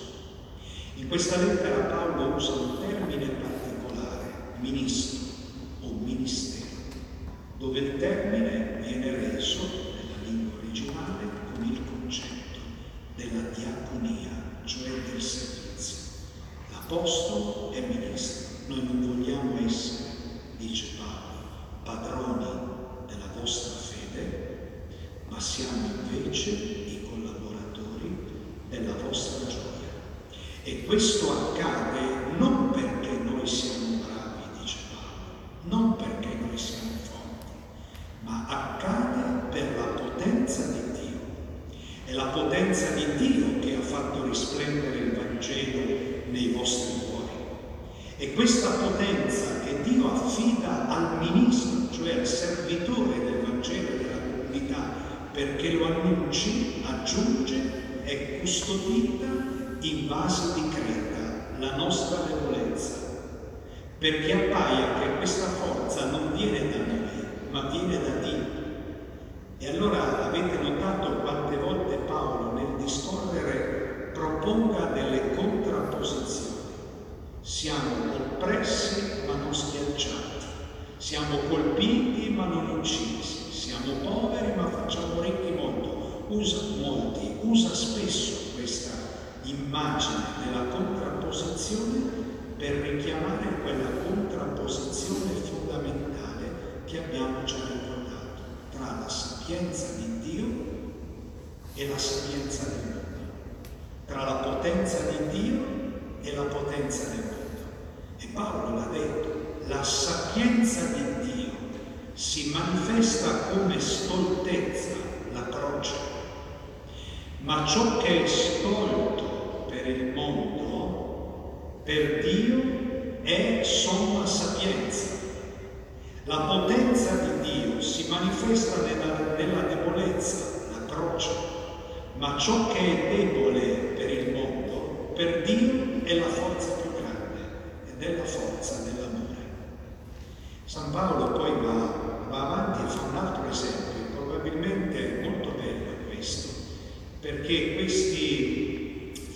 In 0.95 1.07
questa 1.07 1.37
lettera 1.37 1.85
Paolo 1.85 2.35
usa 2.35 2.51
un 2.53 2.77
termine 2.79 3.27
particolare, 3.27 4.55
ministro 4.59 5.16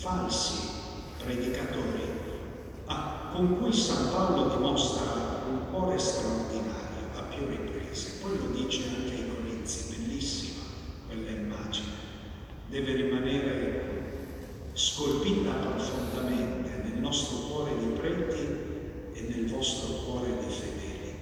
falsi 0.02 0.68
predicatori 1.24 2.02
ah, 2.86 3.30
con 3.32 3.60
cui 3.60 3.72
San 3.72 4.10
Paolo 4.10 4.56
dimostra 4.56 5.44
un 5.48 5.70
cuore 5.70 6.00
straordinario 6.00 7.12
a 7.16 7.22
più 7.22 7.46
riprese, 7.46 8.18
poi 8.20 8.36
lo 8.36 8.48
dice 8.48 8.82
anche 8.88 9.14
ai 9.14 9.30
Corinzi, 9.30 9.94
bellissima 9.96 10.64
quella 11.06 11.30
immagine, 11.30 11.92
deve 12.66 12.94
rimanere 12.96 13.90
scolpita 14.74 15.52
profondamente 15.52 16.82
nel 16.84 16.98
nostro 17.00 17.38
cuore 17.48 17.78
di 17.78 17.86
preti 17.86 18.48
e 19.14 19.22
nel 19.30 19.48
vostro 19.52 19.94
cuore 19.98 20.36
di 20.40 20.52
fede 20.52 21.16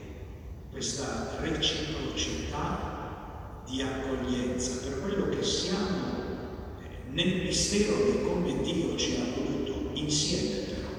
questa 0.71 1.35
reciprocità 1.41 2.87
di 3.67 3.81
accoglienza 3.81 4.87
per 4.87 5.01
quello 5.01 5.27
che 5.27 5.43
siamo 5.43 6.18
nel 7.11 7.41
mistero 7.41 7.95
di 8.11 8.23
come 8.23 8.61
Dio 8.61 8.95
ci 8.95 9.15
ha 9.15 9.35
voluto, 9.35 9.89
insieme 9.93 10.57
però, 10.65 10.89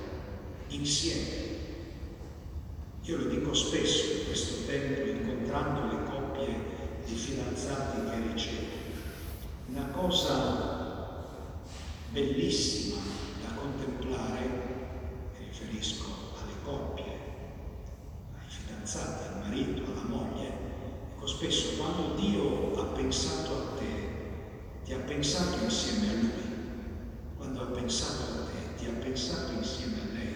insieme. 0.68 1.38
Io 3.03 3.16
lo 3.16 3.25
dico 3.25 3.55
spesso 3.55 4.12
in 4.12 4.25
questo 4.27 4.66
tempo, 4.66 5.09
incontrando 5.09 5.87
le 5.87 6.05
coppie 6.05 6.55
di 7.07 7.14
fidanzati 7.14 8.11
che 8.11 8.33
ricevo, 8.33 8.66
una 9.66 9.87
cosa 9.88 10.79
bellissima 12.11 13.01
da 13.42 13.55
contemplare, 13.55 14.40
mi 15.38 15.46
riferisco 15.46 16.05
alle 16.40 16.55
coppie, 16.64 17.18
fidanzata, 18.46 19.33
al 19.33 19.49
marito, 19.49 19.83
alla 19.85 20.03
moglie. 20.09 20.49
Ecco, 21.14 21.27
spesso 21.27 21.77
quando 21.77 22.14
Dio 22.16 22.81
ha 22.81 22.85
pensato 22.94 23.53
a 23.53 23.79
te, 23.79 24.00
ti 24.90 24.96
ha 24.96 25.03
pensato 25.07 25.62
insieme 25.62 26.09
a 26.09 26.14
Lui. 26.14 26.31
Quando 27.37 27.61
ha 27.62 27.66
pensato 27.66 28.22
a 28.22 28.46
te, 28.46 28.74
ti 28.76 28.87
ha 28.87 28.92
pensato 29.00 29.53
insieme 29.57 29.98
a 30.00 30.12
lei. 30.12 30.35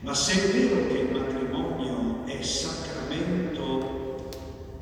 Ma 0.00 0.12
se 0.12 0.32
è 0.44 0.52
vero 0.52 0.86
che 0.88 0.98
il 0.98 1.10
matrimonio 1.10 2.26
è 2.26 2.42
sacramento 2.42 4.28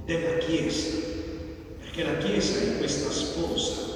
della 0.04 0.38
Chiesa, 0.38 0.90
perché 1.78 2.02
la 2.02 2.16
Chiesa 2.16 2.58
è 2.58 2.78
questa 2.78 3.12
sposa 3.12 3.92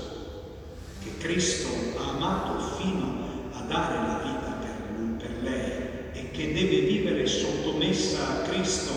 che 1.03 1.17
Cristo 1.19 1.67
ha 1.99 2.11
amato 2.11 2.77
fino 2.77 3.51
a 3.55 3.63
dare 3.63 3.95
la 3.97 4.21
vita 4.23 4.59
per, 4.61 4.77
per 5.19 5.43
lei, 5.43 5.73
e 6.13 6.31
che 6.31 6.53
deve 6.53 6.87
vivere 6.87 7.27
sottomessa 7.27 8.29
a 8.29 8.43
Cristo 8.43 8.93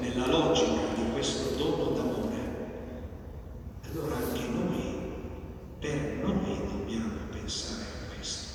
nella 0.00 0.28
logica 0.28 0.94
di 0.94 1.10
questo 1.12 1.56
dono 1.58 1.90
d'amore, 1.90 2.24
allora 3.90 4.16
anche 4.16 4.48
noi, 4.48 4.94
per 5.78 6.18
noi 6.22 6.58
dobbiamo 6.66 7.12
pensare 7.30 7.82
a 7.82 8.14
questo. 8.14 8.46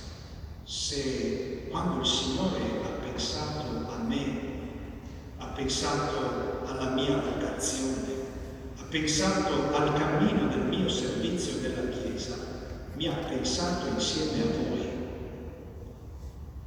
Se 0.64 1.68
quando 1.70 2.02
il 2.02 2.06
Signore 2.06 2.60
ha 2.84 3.04
pensato 3.04 3.90
a 3.90 4.04
me, 4.06 4.50
ha 5.38 5.46
pensato 5.48 6.62
alla 6.66 6.90
mia 6.90 7.16
vocazione, 7.16 8.10
ha 8.78 8.84
pensato 8.90 9.74
al 9.76 9.94
cammino 9.94 10.48
del 10.48 10.66
mio 10.66 10.90
servizio 10.90 11.60
della 11.60 11.90
Chiesa, 11.90 12.36
mi 12.96 13.08
ha 13.08 13.14
pensato 13.42 13.88
insieme 13.88 14.42
a 14.44 14.46
voi. 14.46 14.90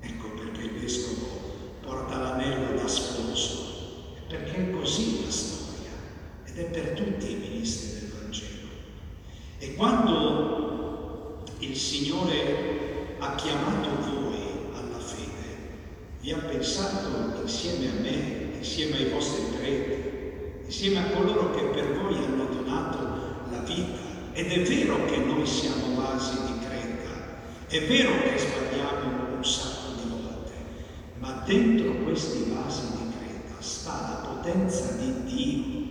Ecco 0.01 0.29
perché 0.31 0.63
il 0.63 0.81
Vescovo 0.81 1.35
porta 1.81 2.19
l'anello 2.19 2.75
da 2.77 2.89
sposo, 2.89 4.17
perché 4.29 4.57
è 4.57 4.71
così 4.71 5.25
la 5.25 5.31
storia 5.31 5.93
ed 6.47 6.59
è 6.59 6.65
per 6.65 6.91
tutti 6.95 7.31
i 7.31 7.37
ministri 7.37 8.01
del 8.01 8.11
Vangelo. 8.19 8.69
E 9.59 9.75
quando 9.75 11.45
il 11.59 11.77
Signore 11.77 13.17
ha 13.21 13.35
chiamato 13.37 13.89
voi 14.11 14.37
alla 14.75 14.99
fede, 14.99 15.57
vi 16.23 16.33
ha 16.33 16.39
pensato 16.39 17.41
insieme 17.41 17.89
a 17.89 18.01
me, 18.01 18.57
insieme 18.57 18.97
ai 18.97 19.11
vostri 19.11 19.45
preti, 19.57 20.65
insieme 20.65 20.99
a 20.99 21.11
coloro 21.17 21.55
che 21.55 21.63
per 21.67 22.01
voi 22.01 22.17
hanno 22.17 22.47
donato 22.47 22.99
la 23.51 23.61
vita. 23.61 24.03
Ed 24.37 24.51
è 24.51 24.63
vero 24.63 25.05
che 25.05 25.17
noi 25.19 25.47
siamo 25.47 25.95
vasi 25.95 26.37
di 26.43 26.59
creta, 26.67 27.39
è 27.69 27.87
vero 27.87 28.11
che 28.21 28.37
sbagliamo 28.37 29.37
un 29.37 29.45
sacco 29.45 29.85
ma 31.21 31.43
dentro 31.47 32.03
questi 32.03 32.51
vasi 32.51 32.83
di 32.99 33.13
creta 33.17 33.55
sta 33.61 33.93
la 33.93 34.29
potenza 34.29 34.93
di 34.93 35.25
Dio. 35.25 35.83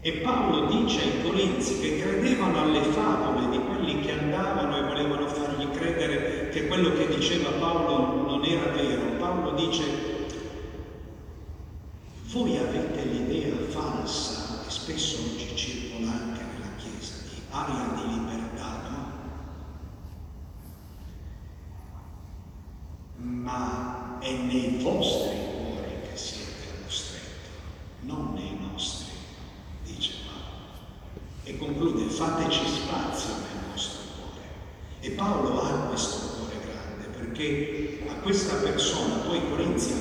E 0.00 0.12
Paolo 0.22 0.66
dice 0.66 1.02
ai 1.02 1.22
Corinzi 1.22 1.80
che 1.80 2.00
credevano 2.00 2.62
alle 2.62 2.82
favole 2.82 3.50
di 3.50 3.58
quelli 3.58 4.00
che 4.00 4.12
andavano 4.12 4.76
e 4.76 4.82
volevano 4.82 5.28
fargli 5.28 5.70
credere 5.70 6.48
che 6.48 6.66
quello 6.66 6.92
che 6.94 7.08
diceva 7.14 7.50
Paolo 7.50 8.22
non 8.22 8.44
era 8.44 8.70
vero. 8.72 9.02
Paolo 9.18 9.52
dice, 9.52 9.84
voi 12.32 12.56
l'idea 13.34 13.68
falsa, 13.68 14.64
e 14.66 14.70
spesso 14.70 15.18
oggi 15.22 15.56
circola 15.56 16.12
anche 16.12 16.42
nella 16.42 16.74
Chiesa, 16.76 17.14
di 17.28 17.40
aria 17.50 17.92
di 17.94 18.18
libertà, 18.18 18.80
no? 18.90 19.12
Ma 23.16 24.18
è 24.20 24.32
nei 24.32 24.78
vostri 24.82 25.36
cuori 25.52 26.08
che 26.08 26.16
siete 26.16 26.68
allo 26.76 26.90
stretto, 26.90 27.48
non 28.00 28.34
nei 28.34 28.56
nostri, 28.60 29.12
dice 29.84 30.12
Paolo. 30.26 31.22
E 31.44 31.58
conclude, 31.58 32.08
fateci 32.08 32.66
spazio 32.66 33.34
nel 33.34 33.70
vostro 33.72 34.00
cuore. 34.16 34.46
E 35.00 35.10
Paolo 35.10 35.62
ha 35.62 35.70
questo 35.88 36.36
cuore 36.36 36.60
grande 36.60 37.06
perché 37.06 38.04
a 38.08 38.14
questa 38.20 38.56
persona, 38.56 39.16
poi 39.26 39.48
Corinzi 39.48 39.92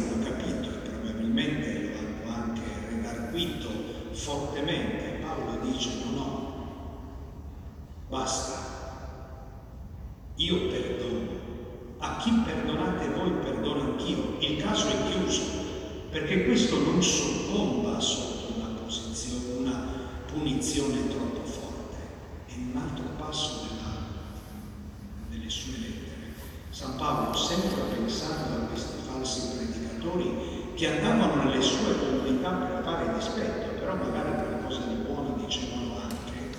fortemente, 4.23 5.19
Paolo 5.21 5.59
dice 5.65 5.89
no, 6.05 6.11
no, 6.15 6.67
basta, 8.07 8.71
io 10.35 10.69
perdono 10.69 11.41
a 11.97 12.17
chi 12.17 12.31
perdonate 12.31 13.09
voi 13.09 13.31
perdono 13.31 13.81
anch'io. 13.81 14.37
Il 14.39 14.61
caso 14.61 14.87
è 14.87 15.11
chiuso, 15.11 15.41
perché 16.09 16.45
questo 16.45 16.79
non 16.79 17.03
soccomba 17.03 17.99
sotto 17.99 18.53
una 18.55 18.79
posizione, 18.81 19.57
una 19.57 19.87
punizione 20.31 21.09
troppo 21.09 21.45
forte. 21.45 21.97
È 22.47 22.53
un 22.55 22.81
altro 22.81 23.05
passo 23.17 23.67
della, 23.67 23.97
delle 25.29 25.49
sue 25.49 25.77
lettere. 25.79 26.33
San 26.69 26.95
Paolo, 26.95 27.35
sempre 27.35 27.81
pensando 27.93 28.55
a 28.55 28.67
questi 28.67 29.01
falsi 29.05 29.57
predicatori 29.57 30.71
che 30.75 30.87
andavano 30.87 31.43
nelle 31.43 31.61
sue 31.61 31.97
comunità 31.97 32.51
per 32.51 32.83
fare 32.83 33.13
dispetto, 33.15 33.72
però 33.83 33.95
magari 33.95 34.31
qualcosa 34.31 34.87
di 34.87 34.95
buono 35.03 35.43
dicevano 35.45 35.99
anche. 35.99 36.55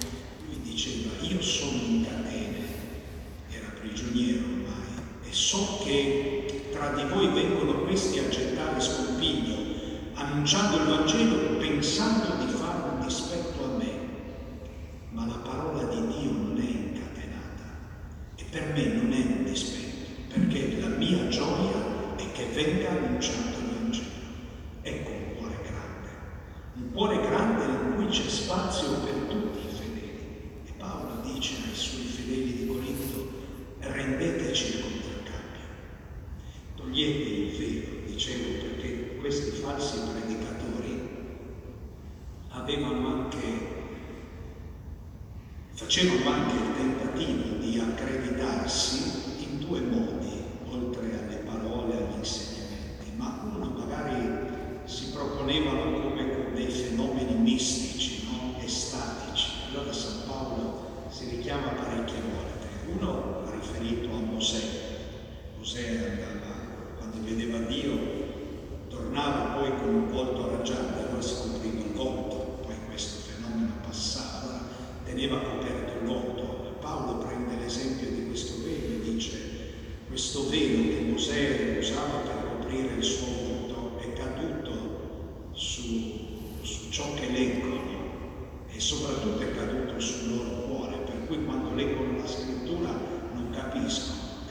Lui 0.46 0.60
diceva, 0.60 1.10
io 1.20 1.40
sono 1.40 1.78
in 1.86 2.04
catene, 2.04 2.58
era 3.50 3.68
prigioniero 3.80 4.62
so 5.34 5.80
che 5.84 6.68
tra 6.70 6.90
di 6.90 7.02
voi 7.12 7.26
vengono 7.28 7.80
questi 7.80 8.20
a 8.20 8.28
gettare 8.28 8.80
scompiglio, 8.80 9.56
annunciando 10.14 10.76
il 10.76 10.84
Vangelo 10.84 11.56
pensando 11.58 12.44
di 12.44 12.52
fare 12.52 12.88
un 12.92 13.04
dispetto 13.04 13.64
a 13.64 13.76
me. 13.76 13.92
Ma 15.10 15.26
la 15.26 15.40
parola 15.42 15.82
di 15.92 16.06
Dio 16.06 16.30
non 16.30 16.56
è 16.56 16.70
incatenata 16.70 17.64
e 18.36 18.44
per 18.48 18.72
me 18.74 18.86
non 18.86 19.12
è 19.12 19.26
un 19.26 19.44
dispetto, 19.44 20.10
perché 20.28 20.80
la 20.80 20.88
mia 20.88 21.26
gioia 21.28 22.14
è 22.16 22.30
che 22.32 22.46
venga 22.52 22.90
annunciato 22.90 23.53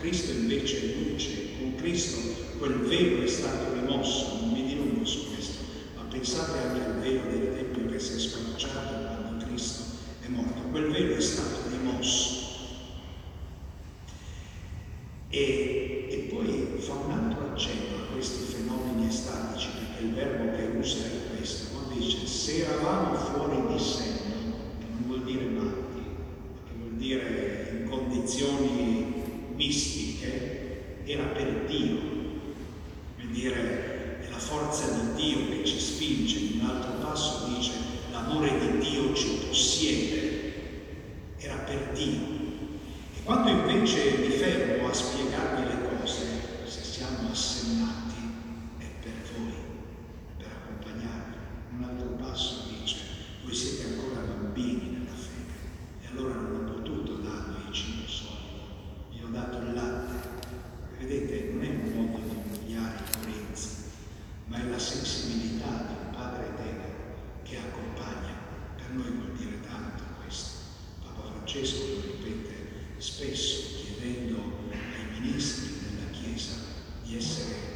Cristo 0.03 0.33
invece 0.33 0.81
è 0.81 0.95
luce, 0.97 1.57
con 1.57 1.75
Cristo 1.75 2.19
quel 2.57 2.79
velo 2.79 3.23
è 3.23 3.27
stato 3.27 3.71
rimosso, 3.71 4.35
non 4.41 4.51
mi 4.51 4.65
dilungo 4.65 5.05
su 5.05 5.31
questo, 5.31 5.63
ma 5.95 6.03
pensate 6.09 6.57
anche 6.57 6.83
al 6.83 6.99
velo 6.99 7.21
del 7.29 7.55
Tempio 7.55 7.89
che 7.89 7.99
si 7.99 8.15
è 8.15 8.19
sparciato 8.19 8.95
quando 8.95 9.45
Cristo 9.45 9.83
è 10.19 10.27
morto, 10.27 10.59
quel 10.71 10.91
velo 10.91 11.15
è 11.15 11.21
stato 11.21 11.69
rimosso. 11.69 12.41
E, 15.29 16.07
e 16.09 16.17
poi 16.29 16.67
fa 16.79 16.95
un 16.95 17.11
altro 17.11 17.53
accenno 17.53 17.95
a 17.95 18.13
questi 18.13 18.43
fenomeni 18.43 19.07
estatici, 19.07 19.69
perché 19.69 20.03
il 20.03 20.13
verbo 20.15 20.57
che 20.57 20.77
usa 20.77 20.97
è 21.05 21.33
questo, 21.33 21.77
no? 21.77 21.95
dice 21.95 22.27
se 22.27 22.65
eravamo 22.65 23.15
fuori 23.15 23.73
di 23.73 23.79
sé, 23.81 24.12
mistiche 29.73 31.01
era 31.05 31.23
per 31.23 31.65
Dio. 31.67 32.12
yesterday. 77.13 77.72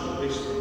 much 0.00 0.30
of 0.30 0.53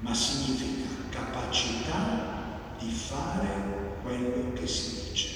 ma 0.00 0.14
significa 0.14 0.88
capacità 1.10 2.74
di 2.78 2.90
fare 2.90 3.98
quello 4.02 4.52
che 4.52 4.66
si 4.66 5.08
dice. 5.08 5.28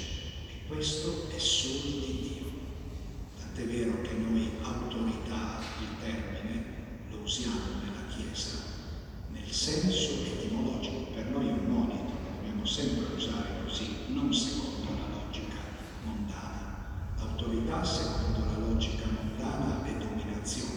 E 0.48 0.66
questo 0.68 1.28
è 1.34 1.38
solo 1.38 2.04
di 2.04 2.18
Dio. 2.20 2.50
Tant'è 3.38 3.64
vero 3.64 4.02
che 4.02 4.12
noi 4.12 4.50
autorità, 4.62 5.60
il 5.80 6.02
termine, 6.02 6.64
lo 7.10 7.18
usiamo 7.18 7.60
nella 7.82 8.06
Chiesa 8.14 8.70
nel 9.32 9.50
senso 9.50 10.12
etimologico. 10.26 11.10
Per 11.14 11.26
noi 11.30 11.48
è 11.48 11.52
un 11.52 11.66
monito, 11.66 12.12
dobbiamo 12.36 12.64
sempre 12.64 13.14
usare 13.14 13.62
così, 13.64 13.96
non 14.08 14.32
secondo 14.32 14.90
la 14.90 15.16
logica 15.16 15.56
mondana. 16.04 16.76
Autorità 17.18 17.84
secondo 17.84 18.44
la 18.44 18.58
logica 18.58 19.06
mondana 19.06 19.84
è 19.84 19.96
dominazione 19.96 20.69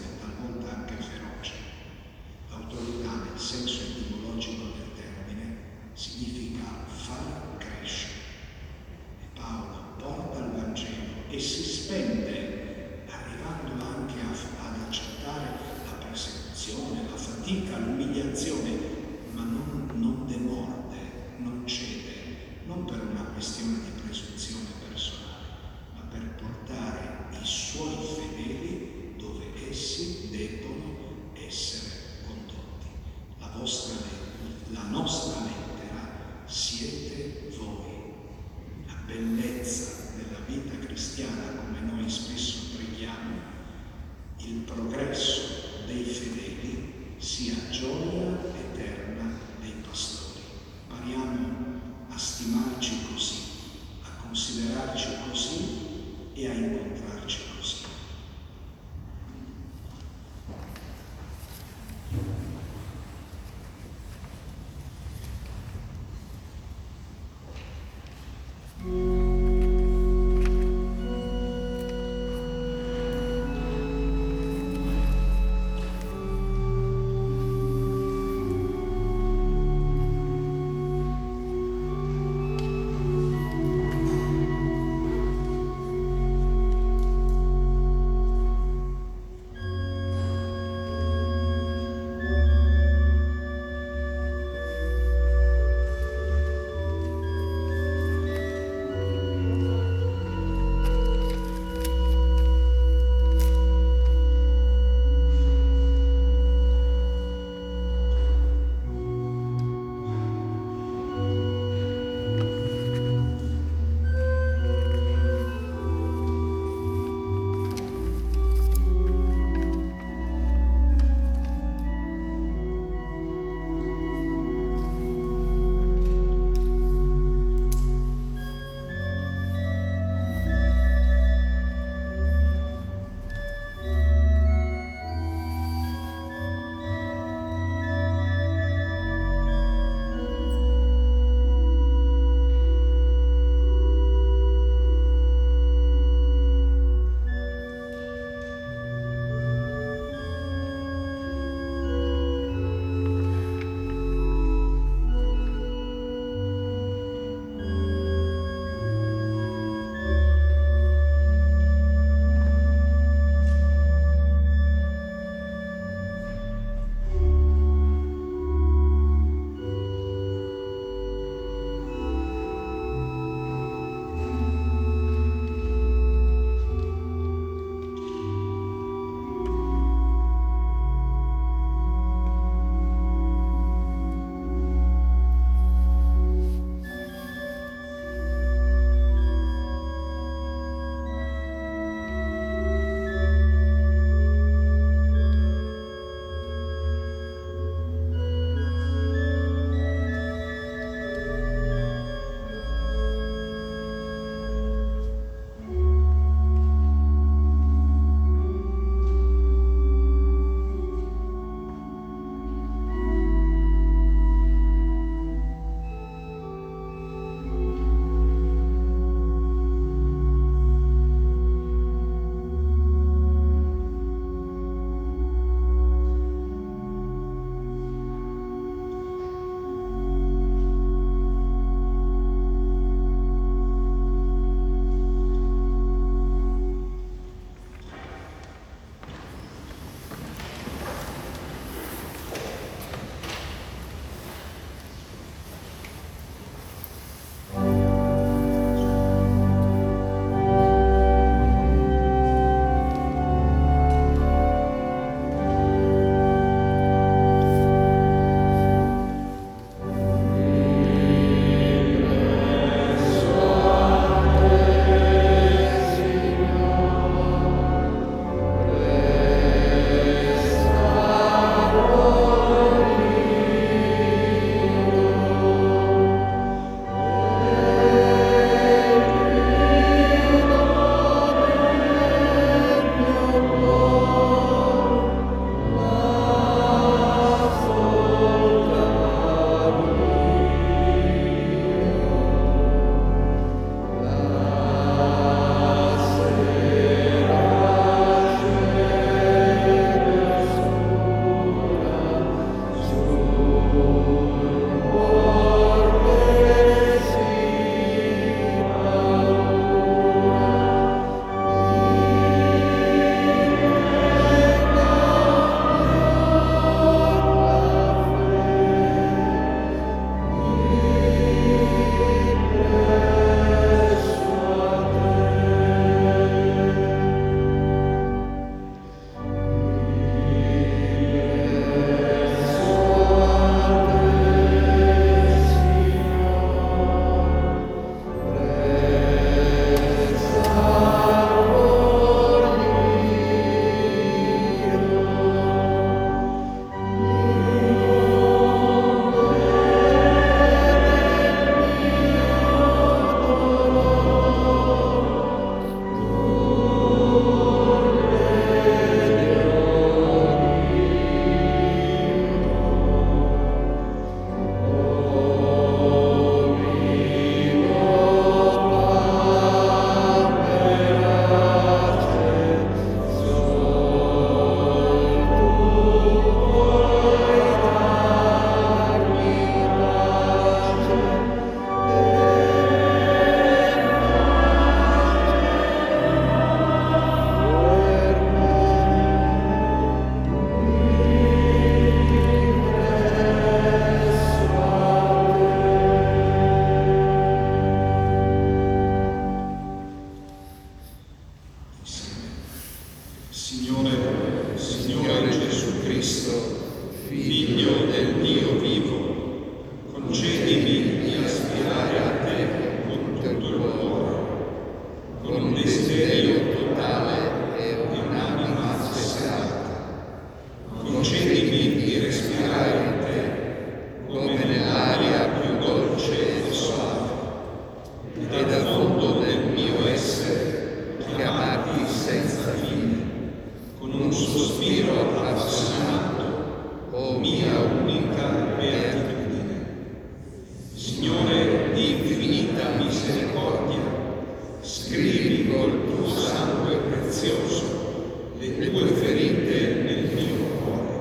scrivi 444.86 445.48
col 445.48 445.86
tuo 445.86 446.06
sangue 446.06 446.76
prezioso 446.76 448.32
le 448.38 448.70
tue 448.70 448.86
ferite 448.88 449.82
nel 449.82 450.10
mio 450.12 450.44
cuore. 450.62 450.93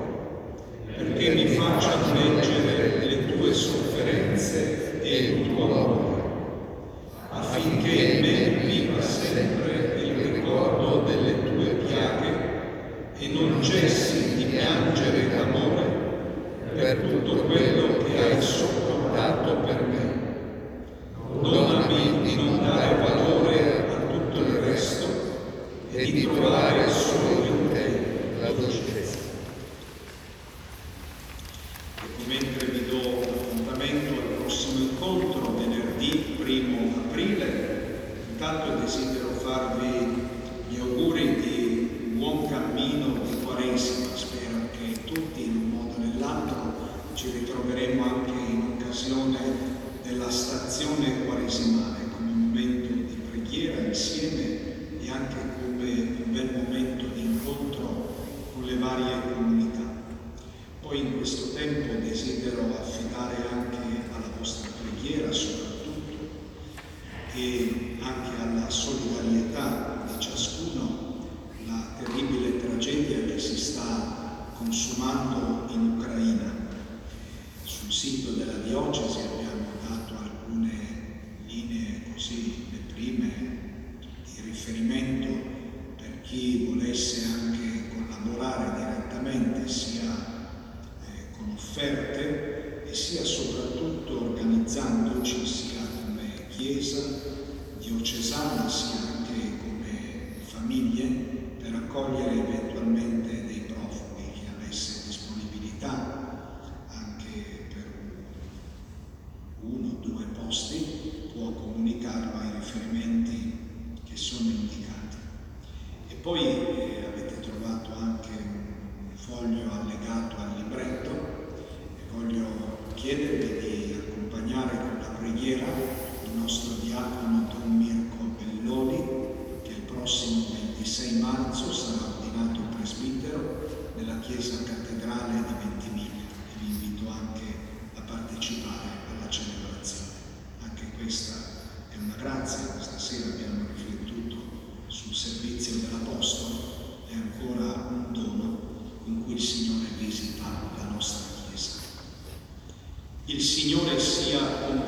il 153.34 153.42
Signore 153.42 154.00
sia 154.00 154.42
con 154.64 154.83